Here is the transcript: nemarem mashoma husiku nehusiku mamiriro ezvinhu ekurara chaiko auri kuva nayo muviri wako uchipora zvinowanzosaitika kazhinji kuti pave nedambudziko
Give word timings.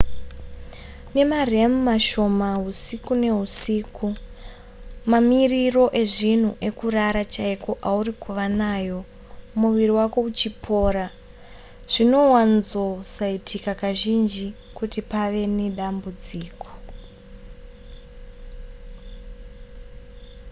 nemarem 1.15 1.71
mashoma 1.87 2.49
husiku 2.63 3.11
nehusiku 3.23 4.07
mamiriro 5.11 5.85
ezvinhu 6.01 6.51
ekurara 6.67 7.23
chaiko 7.33 7.71
auri 7.91 8.13
kuva 8.23 8.45
nayo 8.59 8.99
muviri 9.59 9.93
wako 9.99 10.19
uchipora 10.29 11.05
zvinowanzosaitika 11.93 13.71
kazhinji 13.81 14.47
kuti 14.77 14.99
pave 15.11 15.43
nedambudziko 15.57 16.69